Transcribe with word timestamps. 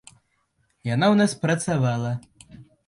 Яна 0.95 1.05
ў 1.13 1.21
нас 1.21 1.31
працавала. 1.47 2.11